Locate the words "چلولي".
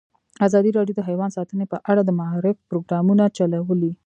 3.37-3.91